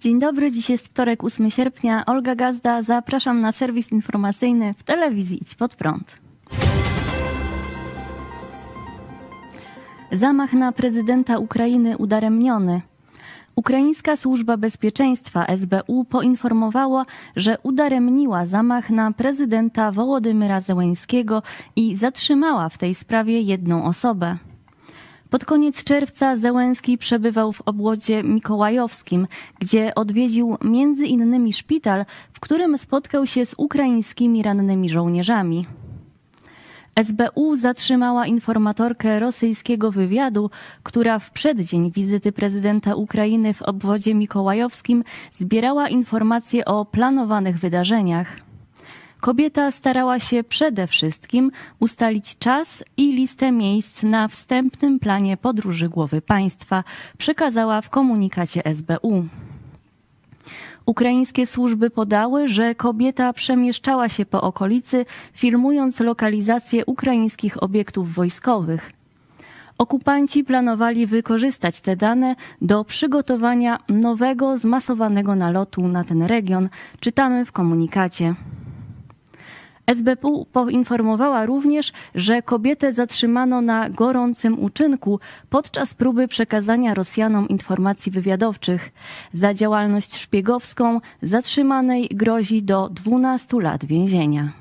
Dzień 0.00 0.18
dobry, 0.18 0.50
dziś 0.50 0.70
jest 0.70 0.86
wtorek, 0.86 1.24
8 1.24 1.50
sierpnia. 1.50 2.06
Olga 2.06 2.34
Gazda, 2.34 2.82
zapraszam 2.82 3.40
na 3.40 3.52
serwis 3.52 3.92
informacyjny 3.92 4.74
w 4.78 4.82
telewizji 4.82 5.38
Idź 5.42 5.54
Pod 5.54 5.76
Prąd. 5.76 6.16
Zamach 10.12 10.52
na 10.52 10.72
prezydenta 10.72 11.38
Ukrainy 11.38 11.98
udaremniony. 11.98 12.80
Ukraińska 13.54 14.16
Służba 14.16 14.56
Bezpieczeństwa 14.56 15.46
SBU 15.56 16.04
poinformowała, 16.04 17.04
że 17.36 17.58
udaremniła 17.62 18.46
zamach 18.46 18.90
na 18.90 19.12
prezydenta 19.12 19.92
Wołodymyra 19.92 20.60
Zełęńskiego 20.60 21.42
i 21.76 21.96
zatrzymała 21.96 22.68
w 22.68 22.78
tej 22.78 22.94
sprawie 22.94 23.40
jedną 23.40 23.84
osobę. 23.84 24.36
Pod 25.30 25.44
koniec 25.44 25.84
czerwca 25.84 26.36
Zełenski 26.36 26.98
przebywał 26.98 27.52
w 27.52 27.60
obwodzie 27.60 28.22
mikołajowskim, 28.22 29.26
gdzie 29.60 29.94
odwiedził 29.94 30.56
między 30.64 31.06
innymi 31.06 31.52
szpital, 31.52 32.04
w 32.32 32.40
którym 32.40 32.78
spotkał 32.78 33.26
się 33.26 33.46
z 33.46 33.54
ukraińskimi 33.58 34.42
rannymi 34.42 34.88
żołnierzami. 34.88 35.66
SBU 37.04 37.56
zatrzymała 37.56 38.26
informatorkę 38.26 39.20
rosyjskiego 39.20 39.92
wywiadu, 39.92 40.50
która 40.82 41.18
w 41.18 41.30
przeddzień 41.30 41.92
wizyty 41.92 42.32
prezydenta 42.32 42.94
Ukrainy 42.94 43.54
w 43.54 43.62
obwodzie 43.62 44.14
mikołajowskim 44.14 45.04
zbierała 45.32 45.88
informacje 45.88 46.64
o 46.64 46.84
planowanych 46.84 47.58
wydarzeniach. 47.58 48.45
Kobieta 49.26 49.70
starała 49.70 50.18
się 50.18 50.44
przede 50.44 50.86
wszystkim 50.86 51.50
ustalić 51.78 52.38
czas 52.38 52.84
i 52.96 53.12
listę 53.12 53.52
miejsc 53.52 54.02
na 54.02 54.28
wstępnym 54.28 54.98
planie 54.98 55.36
podróży 55.36 55.88
głowy 55.88 56.22
państwa, 56.22 56.84
przekazała 57.18 57.80
w 57.80 57.90
komunikacie 57.90 58.62
SBU. 58.74 59.26
Ukraińskie 60.86 61.46
służby 61.46 61.90
podały, 61.90 62.48
że 62.48 62.74
kobieta 62.74 63.32
przemieszczała 63.32 64.08
się 64.08 64.26
po 64.26 64.42
okolicy, 64.42 65.04
filmując 65.32 66.00
lokalizację 66.00 66.84
ukraińskich 66.86 67.62
obiektów 67.62 68.14
wojskowych. 68.14 68.92
Okupanci 69.78 70.44
planowali 70.44 71.06
wykorzystać 71.06 71.80
te 71.80 71.96
dane 71.96 72.36
do 72.62 72.84
przygotowania 72.84 73.78
nowego, 73.88 74.58
zmasowanego 74.58 75.34
nalotu 75.34 75.88
na 75.88 76.04
ten 76.04 76.22
region, 76.22 76.68
czytamy 77.00 77.44
w 77.44 77.52
komunikacie. 77.52 78.34
SBU 79.94 80.46
poinformowała 80.52 81.46
również, 81.46 81.92
że 82.14 82.42
kobietę 82.42 82.92
zatrzymano 82.92 83.60
na 83.60 83.90
gorącym 83.90 84.58
uczynku 84.64 85.20
podczas 85.50 85.94
próby 85.94 86.28
przekazania 86.28 86.94
Rosjanom 86.94 87.48
informacji 87.48 88.12
wywiadowczych. 88.12 88.92
Za 89.32 89.54
działalność 89.54 90.16
szpiegowską 90.16 91.00
zatrzymanej 91.22 92.08
grozi 92.08 92.62
do 92.62 92.88
12 92.88 93.60
lat 93.60 93.84
więzienia. 93.84 94.52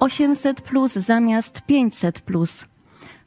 800 0.00 0.60
plus 0.60 0.92
zamiast 0.92 1.62
500 1.66 2.20
plus. 2.20 2.73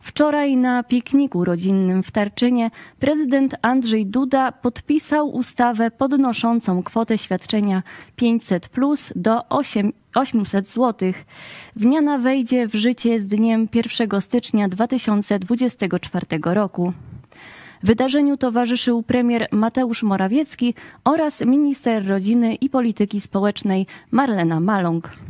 Wczoraj 0.07 0.57
na 0.57 0.83
pikniku 0.83 1.45
rodzinnym 1.45 2.03
w 2.03 2.11
Tarczynie 2.11 2.71
prezydent 2.99 3.55
Andrzej 3.61 4.05
Duda 4.05 4.51
podpisał 4.51 5.29
ustawę 5.29 5.91
podnoszącą 5.91 6.83
kwotę 6.83 7.17
świadczenia 7.17 7.83
500 8.15 8.69
plus 8.69 9.13
do 9.15 9.49
8, 9.49 9.93
800 10.15 10.67
zł. 10.67 11.13
Zmiana 11.75 12.17
wejdzie 12.17 12.67
w 12.67 12.75
życie 12.75 13.19
z 13.19 13.27
dniem 13.27 13.67
1 13.73 14.21
stycznia 14.21 14.69
2024 14.69 16.25
roku. 16.43 16.93
Wydarzeniu 17.83 18.37
towarzyszył 18.37 19.03
premier 19.03 19.47
Mateusz 19.51 20.03
Morawiecki 20.03 20.73
oraz 21.03 21.41
minister 21.41 22.07
rodziny 22.07 22.55
i 22.55 22.69
polityki 22.69 23.21
społecznej 23.21 23.85
Marlena 24.11 24.59
Maląg. 24.59 25.26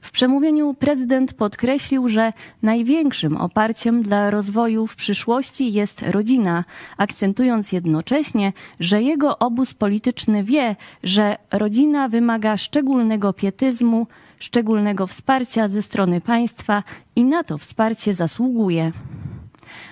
W 0.00 0.10
przemówieniu 0.10 0.74
prezydent 0.74 1.34
podkreślił, 1.34 2.08
że 2.08 2.32
największym 2.62 3.36
oparciem 3.36 4.02
dla 4.02 4.30
rozwoju 4.30 4.86
w 4.86 4.96
przyszłości 4.96 5.72
jest 5.72 6.02
rodzina, 6.02 6.64
akcentując 6.96 7.72
jednocześnie, 7.72 8.52
że 8.80 9.02
jego 9.02 9.38
obóz 9.38 9.74
polityczny 9.74 10.44
wie, 10.44 10.76
że 11.02 11.36
rodzina 11.52 12.08
wymaga 12.08 12.56
szczególnego 12.56 13.32
pietyzmu, 13.32 14.06
szczególnego 14.38 15.06
wsparcia 15.06 15.68
ze 15.68 15.82
strony 15.82 16.20
państwa 16.20 16.82
i 17.16 17.24
na 17.24 17.44
to 17.44 17.58
wsparcie 17.58 18.14
zasługuje. 18.14 18.92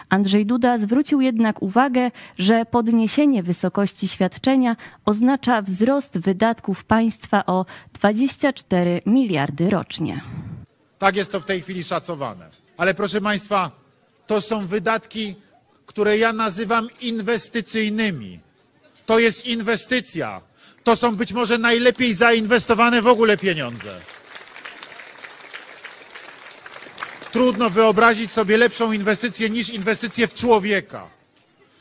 Andrzej 0.09 0.47
Duda 0.47 0.79
zwrócił 0.79 1.21
jednak 1.21 1.63
uwagę, 1.63 2.11
że 2.39 2.65
podniesienie 2.65 3.43
wysokości 3.43 4.09
świadczenia 4.09 4.77
oznacza 5.05 5.63
wzrost 5.63 6.19
wydatków 6.19 6.85
państwa 6.85 7.47
o 7.47 7.67
24 7.93 9.01
miliardy 9.07 9.71
rocznie. 9.71 10.21
Tak 10.99 11.17
jest 11.17 11.33
to 11.33 11.41
w 11.41 11.45
tej 11.45 11.61
chwili 11.61 11.85
szacowane. 11.85 12.49
Ale 12.77 12.95
proszę 12.95 13.21
Państwa, 13.21 13.71
to 14.27 14.41
są 14.41 14.67
wydatki, 14.67 15.35
które 15.87 16.19
ja 16.19 16.33
nazywam 16.33 16.89
inwestycyjnymi. 17.01 18.41
To 19.07 19.19
jest 19.19 19.47
inwestycja. 19.47 20.41
To 20.85 20.97
są 20.97 21.17
być 21.17 21.33
może 21.33 21.59
najlepiej 21.59 22.15
zainwestowane 22.15 23.03
w 23.03 23.07
ogóle 23.07 23.37
pieniądze. 23.37 23.99
Trudno 27.37 27.71
wyobrazić 27.71 28.33
sobie 28.33 28.57
lepszą 28.57 28.93
inwestycję 28.93 29.51
niż 29.51 29.71
inwestycje 29.71 30.29
w 30.29 30.35
człowieka, 30.35 31.11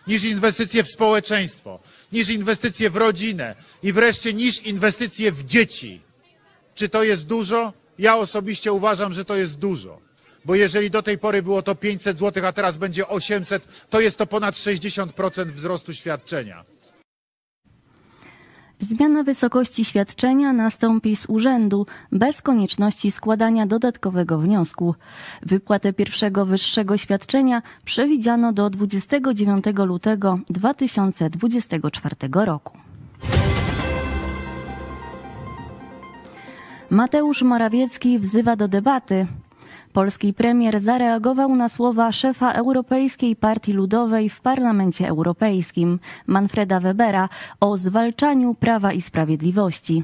niż 0.07 0.23
inwestycje 0.23 0.83
w 0.83 0.89
społeczeństwo, 0.89 1.79
niż 2.11 2.29
inwestycje 2.29 2.89
w 2.89 2.95
rodzinę 2.95 3.55
i 3.83 3.93
wreszcie 3.93 4.33
niż 4.33 4.63
inwestycje 4.63 5.31
w 5.31 5.45
dzieci. 5.45 6.01
Czy 6.75 6.89
to 6.89 7.03
jest 7.03 7.27
dużo? 7.27 7.73
Ja 7.99 8.15
osobiście 8.17 8.73
uważam, 8.73 9.13
że 9.13 9.25
to 9.25 9.35
jest 9.35 9.57
dużo. 9.59 9.99
Bo 10.45 10.55
jeżeli 10.55 10.89
do 10.89 11.03
tej 11.03 11.17
pory 11.17 11.43
było 11.43 11.61
to 11.61 11.75
500 11.75 12.19
zł, 12.19 12.45
a 12.45 12.51
teraz 12.51 12.77
będzie 12.77 13.07
800, 13.07 13.87
to 13.89 14.01
jest 14.01 14.17
to 14.17 14.27
ponad 14.27 14.55
60% 14.55 15.45
wzrostu 15.45 15.93
świadczenia. 15.93 16.65
Zmiana 18.79 19.23
wysokości 19.23 19.85
świadczenia 19.85 20.53
nastąpi 20.53 21.15
z 21.15 21.25
urzędu 21.29 21.85
bez 22.11 22.41
konieczności 22.41 23.11
składania 23.11 23.65
dodatkowego 23.65 24.39
wniosku. 24.39 24.95
Wypłatę 25.41 25.93
pierwszego 25.93 26.45
wyższego 26.45 26.97
świadczenia 26.97 27.61
przewidziano 27.85 28.53
do 28.53 28.69
29 28.69 29.65
lutego 29.85 30.39
2024 30.49 32.15
roku. 32.33 32.77
Mateusz 36.89 37.41
Morawiecki 37.41 38.19
wzywa 38.19 38.55
do 38.55 38.67
debaty. 38.67 39.27
Polski 39.93 40.33
premier 40.33 40.79
zareagował 40.79 41.55
na 41.55 41.69
słowa 41.69 42.11
szefa 42.11 42.51
Europejskiej 42.51 43.35
Partii 43.35 43.73
Ludowej 43.73 44.29
w 44.29 44.41
Parlamencie 44.41 45.07
Europejskim, 45.07 45.99
Manfreda 46.27 46.79
Webera, 46.79 47.29
o 47.59 47.77
zwalczaniu 47.77 48.53
prawa 48.53 48.93
i 48.93 49.01
sprawiedliwości. 49.01 50.03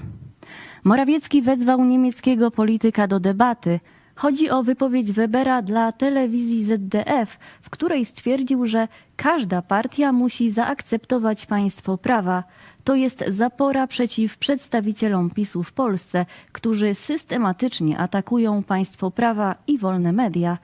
Morawiecki 0.84 1.42
wezwał 1.42 1.86
niemieckiego 1.86 2.52
polityka 2.52 3.08
do 3.08 3.20
debaty. 3.20 3.80
Chodzi 4.22 4.50
o 4.50 4.64
wypowiedź 4.64 5.12
Webera 5.12 5.62
dla 5.62 5.91
telewizji 5.91 6.64
ZDF, 6.64 7.40
w 7.62 7.70
której 7.70 8.06
stwierdził, 8.06 8.66
że 8.66 8.88
każda 9.16 9.62
partia 9.62 10.12
musi 10.12 10.52
zaakceptować 10.52 11.46
państwo 11.46 11.97
prawa. 11.97 12.44
To 12.84 12.96
jest 12.96 13.23
zapora 13.28 13.88
przeciw 13.88 14.38
przedstawicielom 14.38 15.29
PiSu 15.29 15.64
w 15.64 15.73
Polsce, 15.73 16.26
którzy 16.52 16.96
systematycznie 16.96 17.97
atakują 17.97 18.64
państwo 18.64 19.12
prawa 19.12 19.56
i 19.68 19.78
wolne 19.78 20.12
media. 20.12 20.58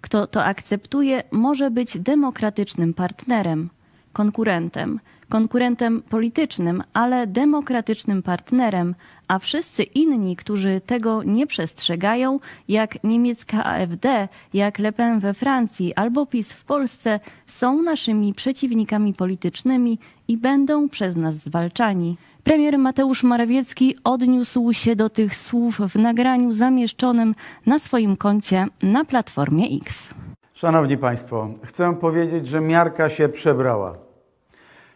Kto 0.00 0.26
to 0.26 0.44
akceptuje, 0.44 1.22
może 1.30 1.70
być 1.70 1.98
demokratycznym 1.98 2.94
partnerem, 2.94 3.70
konkurentem, 4.12 5.00
konkurentem 5.34 6.02
politycznym, 6.02 6.82
ale 6.92 7.26
demokratycznym 7.26 8.22
partnerem, 8.22 8.94
a 9.28 9.38
wszyscy 9.38 9.82
inni, 9.82 10.36
którzy 10.36 10.80
tego 10.86 11.22
nie 11.22 11.46
przestrzegają, 11.46 12.40
jak 12.68 13.04
niemiecka 13.04 13.64
AfD, 13.64 14.28
jak 14.52 14.78
Le 14.78 14.92
Pen 14.92 15.20
we 15.20 15.34
Francji 15.34 15.94
albo 15.94 16.26
PiS 16.26 16.52
w 16.52 16.64
Polsce, 16.64 17.20
są 17.46 17.82
naszymi 17.82 18.32
przeciwnikami 18.32 19.14
politycznymi 19.14 19.98
i 20.28 20.36
będą 20.36 20.88
przez 20.88 21.16
nas 21.16 21.34
zwalczani. 21.34 22.16
Premier 22.44 22.78
Mateusz 22.78 23.22
Morawiecki 23.22 23.96
odniósł 24.04 24.72
się 24.72 24.96
do 24.96 25.08
tych 25.08 25.36
słów 25.36 25.78
w 25.78 25.96
nagraniu 25.96 26.52
zamieszczonym 26.52 27.34
na 27.66 27.78
swoim 27.78 28.16
koncie 28.16 28.66
na 28.82 29.04
Platformie 29.04 29.66
X. 29.82 30.14
Szanowni 30.52 30.98
Państwo, 30.98 31.48
chcę 31.62 31.94
powiedzieć, 31.94 32.46
że 32.46 32.60
miarka 32.60 33.08
się 33.08 33.28
przebrała 33.28 34.03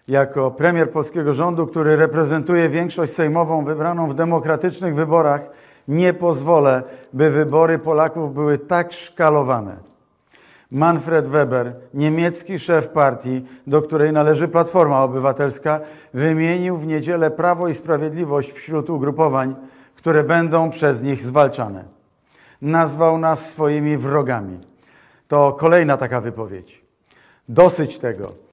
jako 0.08 0.50
premier 0.50 0.90
polskiego 0.90 1.34
rządu, 1.34 1.66
który 1.66 1.96
reprezentuje 1.96 2.68
większość 2.68 3.12
sejmową 3.12 3.64
wybraną 3.64 4.08
w 4.08 4.14
demokratycznych 4.14 4.94
wyborach, 4.94 5.50
nie 5.88 6.12
pozwolę, 6.14 6.82
by 7.12 7.30
wybory 7.30 7.78
Polaków 7.78 8.34
były 8.34 8.58
tak 8.58 8.92
szkalowane. 8.92 9.76
Manfred 10.70 11.28
Weber, 11.28 11.72
niemiecki 11.94 12.58
szef 12.58 12.88
partii, 12.88 13.44
do 13.66 13.82
której 13.82 14.12
należy 14.12 14.48
Platforma 14.48 15.02
Obywatelska, 15.02 15.80
wymienił 16.14 16.76
w 16.76 16.86
niedzielę 16.86 17.30
Prawo 17.30 17.68
i 17.68 17.74
Sprawiedliwość 17.74 18.52
wśród 18.52 18.90
ugrupowań, 18.90 19.54
które 19.96 20.24
będą 20.24 20.70
przez 20.70 21.02
nich 21.02 21.22
zwalczane. 21.22 21.84
Nazwał 22.62 23.18
nas 23.18 23.46
swoimi 23.50 23.96
wrogami. 23.96 24.58
To 25.28 25.52
kolejna 25.52 25.96
taka 25.96 26.20
wypowiedź. 26.20 26.82
Dosyć 27.48 27.98
tego. 27.98 28.47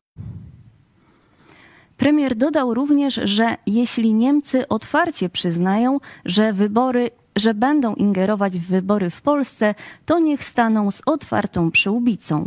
Premier 2.05 2.35
dodał 2.35 2.73
również, 2.73 3.13
że 3.23 3.55
jeśli 3.67 4.13
Niemcy 4.13 4.67
otwarcie 4.67 5.29
przyznają, 5.29 5.97
że 6.25 6.53
wybory 6.53 7.09
że 7.35 7.53
będą 7.53 7.93
ingerować 7.93 8.57
w 8.59 8.69
wybory 8.69 9.09
w 9.09 9.21
Polsce, 9.21 9.75
to 10.05 10.19
niech 10.19 10.43
staną 10.43 10.91
z 10.91 11.01
otwartą 11.05 11.71
przyłbicą. 11.71 12.45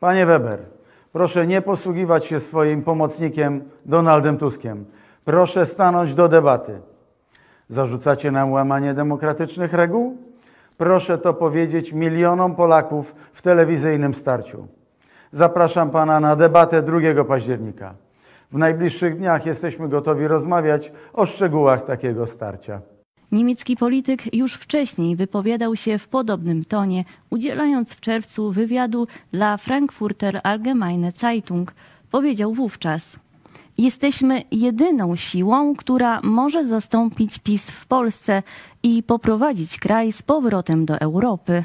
Panie 0.00 0.26
Weber, 0.26 0.58
proszę 1.12 1.46
nie 1.46 1.62
posługiwać 1.62 2.24
się 2.24 2.40
swoim 2.40 2.82
pomocnikiem 2.82 3.64
Donaldem 3.86 4.38
Tuskiem. 4.38 4.84
Proszę 5.24 5.66
stanąć 5.66 6.14
do 6.14 6.28
debaty. 6.28 6.80
Zarzucacie 7.68 8.30
nam 8.30 8.52
łamanie 8.52 8.94
demokratycznych 8.94 9.72
reguł? 9.72 10.16
Proszę 10.78 11.18
to 11.18 11.34
powiedzieć 11.34 11.92
milionom 11.92 12.54
Polaków 12.54 13.14
w 13.32 13.42
telewizyjnym 13.42 14.14
starciu. 14.14 14.66
Zapraszam 15.32 15.90
Pana 15.90 16.20
na 16.20 16.36
debatę 16.36 16.82
2 16.82 17.24
października. 17.24 17.94
W 18.52 18.58
najbliższych 18.58 19.18
dniach 19.18 19.46
jesteśmy 19.46 19.88
gotowi 19.88 20.28
rozmawiać 20.28 20.92
o 21.12 21.26
szczegółach 21.26 21.84
takiego 21.84 22.26
starcia. 22.26 22.80
Niemiecki 23.32 23.76
polityk 23.76 24.34
już 24.34 24.54
wcześniej 24.54 25.16
wypowiadał 25.16 25.76
się 25.76 25.98
w 25.98 26.08
podobnym 26.08 26.64
tonie, 26.64 27.04
udzielając 27.30 27.94
w 27.94 28.00
czerwcu 28.00 28.50
wywiadu 28.50 29.06
dla 29.32 29.56
Frankfurter 29.56 30.40
Allgemeine 30.42 31.12
Zeitung. 31.12 31.74
Powiedział 32.10 32.54
wówczas: 32.54 33.16
Jesteśmy 33.78 34.42
jedyną 34.50 35.16
siłą, 35.16 35.74
która 35.76 36.20
może 36.22 36.64
zastąpić 36.64 37.38
PiS 37.38 37.70
w 37.70 37.86
Polsce 37.86 38.42
i 38.82 39.02
poprowadzić 39.02 39.78
kraj 39.78 40.12
z 40.12 40.22
powrotem 40.22 40.86
do 40.86 40.98
Europy. 40.98 41.64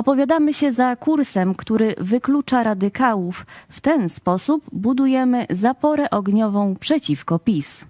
Opowiadamy 0.00 0.54
się 0.54 0.72
za 0.72 0.96
kursem, 0.96 1.54
który 1.54 1.94
wyklucza 1.98 2.62
radykałów. 2.62 3.46
W 3.68 3.80
ten 3.80 4.08
sposób 4.08 4.64
budujemy 4.72 5.46
zaporę 5.50 6.10
ogniową 6.10 6.76
przeciwko 6.80 7.38
PiS. 7.38 7.84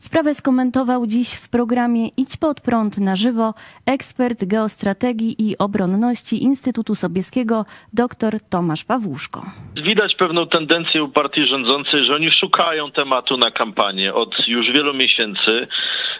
Sprawę 0.00 0.34
skomentował 0.34 1.06
dziś 1.06 1.34
w 1.34 1.48
programie 1.50 2.08
Idź 2.16 2.36
pod 2.36 2.60
prąd 2.60 2.98
na 2.98 3.16
żywo 3.16 3.54
ekspert 3.86 4.44
geostrategii 4.44 5.34
i 5.38 5.58
obronności 5.58 6.42
Instytutu 6.42 6.94
Sobieskiego 6.94 7.64
dr 7.92 8.40
Tomasz 8.50 8.84
Pawłuszko. 8.84 9.42
Widać 9.84 10.14
pewną 10.14 10.46
tendencję 10.46 11.04
u 11.04 11.08
partii 11.08 11.46
rządzącej, 11.46 12.04
że 12.04 12.14
oni 12.14 12.30
szukają 12.30 12.90
tematu 12.90 13.36
na 13.36 13.50
kampanię 13.50 14.14
od 14.14 14.48
już 14.48 14.66
wielu 14.66 14.94
miesięcy. 14.94 15.66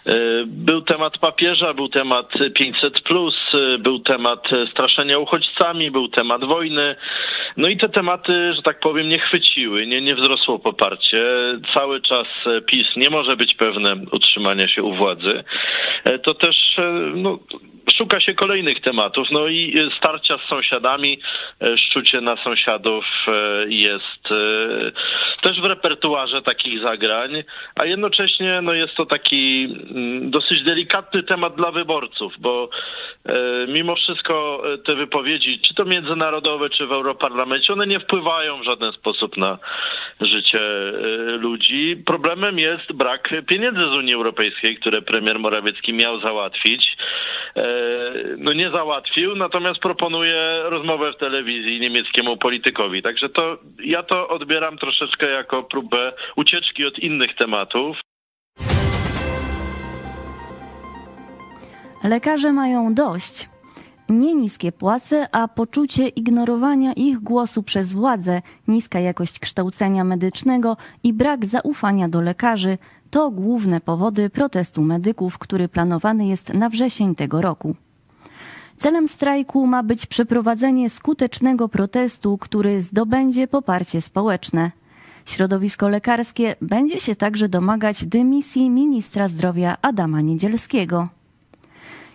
E, 0.07 0.13
był 0.47 0.83
temat 0.83 1.19
papieża, 1.19 1.75
był 1.75 1.89
temat 1.89 2.33
500, 2.55 3.01
e, 3.55 3.79
był 3.79 3.99
temat 3.99 4.49
straszenia 4.71 5.19
uchodźcami, 5.19 5.91
był 5.91 6.09
temat 6.09 6.45
wojny. 6.45 6.97
No 7.57 7.69
i 7.69 7.77
te 7.77 7.89
tematy, 7.89 8.55
że 8.55 8.63
tak 8.63 8.81
powiem, 8.81 9.09
nie 9.09 9.19
chwyciły, 9.19 9.87
nie, 9.87 10.01
nie 10.01 10.15
wzrosło 10.15 10.59
poparcie. 10.59 11.25
Cały 11.75 12.01
czas 12.01 12.27
PiS 12.67 12.87
nie 12.97 13.11
może 13.11 13.37
być 13.37 13.55
pewne 13.55 13.97
utrzymania 14.13 14.69
się 14.69 14.83
u 14.83 14.95
władzy, 14.95 15.45
e, 16.05 16.19
to 16.19 16.35
też 16.35 16.79
e, 16.79 16.93
no, 17.15 17.39
szuka 17.97 18.21
się 18.21 18.35
kolejnych 18.35 18.81
tematów. 18.81 19.31
No 19.31 19.49
i 19.49 19.91
starcia 19.99 20.39
z 20.39 20.49
sąsiadami, 20.49 21.21
e, 21.63 21.79
szczucie 21.79 22.21
na 22.21 22.37
sąsiadów 22.37 23.05
jest 23.69 24.29
też 25.43 25.61
w 25.61 25.65
repertuarze 25.65 26.43
takich 26.43 26.81
zagrań, 26.81 27.31
a 27.75 27.85
jednocześnie 27.85 28.61
no, 28.63 28.73
jest 28.73 28.95
to 28.95 29.07
taki 29.07 29.65
mm, 29.91 30.31
dosyć 30.31 30.63
delikatny 30.63 31.23
temat 31.23 31.55
dla 31.55 31.71
wyborców, 31.71 32.33
bo 32.39 32.71
mimo 33.69 33.97
wszystko 33.97 34.63
te 34.85 34.95
wypowiedzi, 34.95 35.61
czy 35.61 35.75
to 35.75 35.85
międzynarodowe, 35.85 36.71
czy 36.71 36.87
w 36.87 36.93
Europarlamencie, 36.93 37.73
one 37.73 37.87
nie 37.87 38.01
wpływają 38.01 38.61
w 38.61 38.65
żaden 38.65 38.93
sposób 38.93 39.37
na 39.37 39.59
życie 40.21 40.61
ludzi. 41.39 41.97
Problemem 42.07 42.59
jest 42.59 42.93
brak 42.93 43.35
pieniędzy 43.47 43.81
z 43.81 43.95
Unii 43.95 44.15
Europejskiej, 44.15 44.77
które 44.77 45.03
premier 45.03 45.39
Morawiecki 45.39 45.93
miał 45.93 46.21
załatwić. 46.21 46.97
E, 47.57 47.63
no 48.39 48.53
nie 48.53 48.71
załatwił, 48.71 49.37
natomiast 49.37 49.81
proponuje 49.81 50.63
rozmowę 50.65 51.13
w 51.13 51.17
telewizji 51.17 51.81
niemieckiemu 51.81 52.37
politykowi. 52.37 53.03
Także 53.03 53.29
to 53.29 53.59
ja 53.85 54.03
to 54.03 54.29
odbieram 54.29 54.79
troszeczkę 54.79 55.31
jako 55.31 55.63
próbę 55.63 56.13
ucieczki 56.37 56.87
od 56.87 56.99
innych 56.99 57.35
tematów. 57.35 57.97
Lekarze 62.05 62.53
mają 62.53 62.95
dość. 62.95 63.60
Nie 64.11 64.35
niskie 64.35 64.73
płace, 64.73 65.29
a 65.33 65.49
poczucie 65.49 66.09
ignorowania 66.09 66.93
ich 66.93 67.19
głosu 67.19 67.63
przez 67.63 67.93
władze, 67.93 68.43
niska 68.69 69.01
jakość 69.01 69.39
kształcenia 69.39 70.05
medycznego 70.05 70.77
i 71.03 71.13
brak 71.13 71.47
zaufania 71.47 72.09
do 72.09 72.21
lekarzy 72.21 72.79
to 73.11 73.31
główne 73.31 73.81
powody 73.81 74.31
protestu 74.31 74.83
medyków, 74.83 75.39
który 75.39 75.69
planowany 75.69 76.27
jest 76.27 76.55
na 76.55 76.69
wrzesień 76.69 77.15
tego 77.15 77.43
roku. 77.43 77.75
Celem 78.79 79.09
strajku 79.09 79.67
ma 79.67 79.83
być 79.83 80.07
przeprowadzenie 80.07 80.91
skutecznego 80.91 81.69
protestu, 81.69 82.39
który 82.39 82.83
zdobędzie 82.83 83.49
poparcie 83.49 84.01
społeczne. 84.01 84.71
Środowisko 85.25 85.89
lekarskie 85.89 86.57
będzie 86.61 87.01
się 87.01 87.15
także 87.15 87.49
domagać 87.49 88.05
dymisji 88.05 88.71
ministra 88.71 89.29
zdrowia 89.29 89.77
Adama 89.83 90.21
Niedzielskiego. 90.21 91.20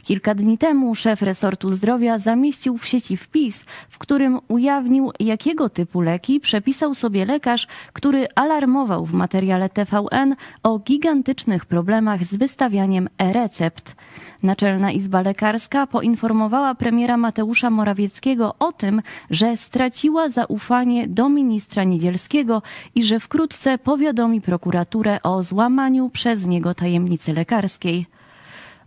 Kilka 0.06 0.36
dni 0.36 0.58
temu 0.58 0.96
szef 0.96 1.22
resortu 1.22 1.70
zdrowia 1.70 2.18
zamieścił 2.18 2.78
w 2.78 2.86
sieci 2.86 3.18
wpis, 3.18 3.66
w 3.90 3.98
którym 3.98 4.40
ujawnił, 4.48 5.12
jakiego 5.20 5.70
typu 5.70 6.02
leki 6.02 6.40
przepisał 6.40 6.96
sobie 6.96 7.26
lekarz, 7.26 7.68
który 7.94 8.28
alarmował 8.36 9.06
w 9.06 9.14
materiale 9.14 9.70
TVN 9.70 10.36
o 10.64 10.80
gigantycznych 10.80 11.66
problemach 11.66 12.24
z 12.24 12.36
wystawianiem 12.36 13.10
e-recept. 13.18 13.96
Naczelna 14.44 14.92
Izba 14.92 15.22
Lekarska 15.22 15.88
poinformowała 15.88 16.76
premiera 16.76 17.18
Mateusza 17.18 17.70
Morawieckiego 17.70 18.56
o 18.60 18.72
tym, 18.72 19.02
że 19.30 19.58
straciła 19.58 20.30
zaufanie 20.30 21.08
do 21.08 21.30
ministra 21.30 21.84
Niedzielskiego 21.84 22.62
i 22.96 23.04
że 23.04 23.20
wkrótce 23.20 23.78
powiadomi 23.78 24.42
prokuraturę 24.42 25.20
o 25.24 25.44
złamaniu 25.44 26.10
przez 26.10 26.46
niego 26.46 26.74
tajemnicy 26.74 27.34
lekarskiej. 27.34 28.06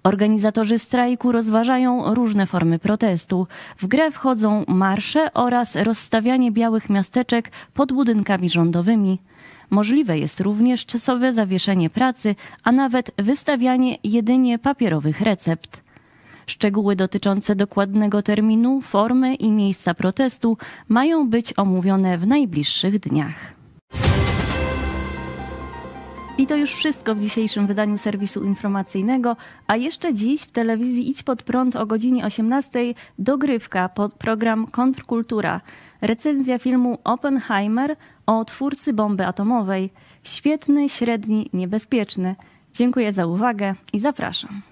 Organizatorzy 0.08 0.78
strajku 0.78 1.32
rozważają 1.32 2.14
różne 2.14 2.46
formy 2.46 2.78
protestu. 2.78 3.46
W 3.76 3.86
grę 3.86 4.10
wchodzą 4.10 4.64
marsze 4.68 5.34
oraz 5.34 5.76
rozstawianie 5.76 6.52
białych 6.52 6.90
miasteczek 6.90 7.50
pod 7.74 7.92
budynkami 7.92 8.50
rządowymi. 8.50 9.18
Możliwe 9.70 10.18
jest 10.18 10.40
również 10.40 10.86
czasowe 10.86 11.32
zawieszenie 11.32 11.90
pracy, 11.90 12.34
a 12.64 12.72
nawet 12.72 13.10
wystawianie 13.16 13.96
jedynie 14.04 14.58
papierowych 14.58 15.20
recept. 15.20 15.82
Szczegóły 16.46 16.96
dotyczące 16.96 17.56
dokładnego 17.56 18.22
terminu, 18.22 18.80
formy 18.80 19.34
i 19.34 19.50
miejsca 19.50 19.94
protestu 19.94 20.56
mają 20.88 21.30
być 21.30 21.54
omówione 21.56 22.18
w 22.18 22.26
najbliższych 22.26 22.98
dniach. 22.98 23.57
I 26.38 26.46
to 26.46 26.56
już 26.56 26.74
wszystko 26.74 27.14
w 27.14 27.20
dzisiejszym 27.20 27.66
wydaniu 27.66 27.98
serwisu 27.98 28.44
informacyjnego, 28.44 29.36
a 29.66 29.76
jeszcze 29.76 30.14
dziś 30.14 30.42
w 30.42 30.50
telewizji 30.50 31.10
Idź 31.10 31.22
Pod 31.22 31.42
Prąd 31.42 31.76
o 31.76 31.86
godzinie 31.86 32.24
18 32.24 32.94
dogrywka 33.18 33.88
pod 33.88 34.14
program 34.14 34.66
Kontrkultura. 34.66 35.60
Recenzja 36.00 36.58
filmu 36.58 36.98
Oppenheimer 37.04 37.96
o 38.26 38.44
twórcy 38.44 38.92
bomby 38.92 39.26
atomowej. 39.26 39.90
Świetny, 40.22 40.88
średni, 40.88 41.50
niebezpieczny. 41.52 42.36
Dziękuję 42.72 43.12
za 43.12 43.26
uwagę 43.26 43.74
i 43.92 43.98
zapraszam. 43.98 44.62